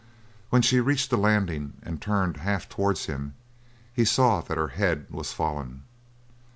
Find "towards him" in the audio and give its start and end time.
2.67-3.35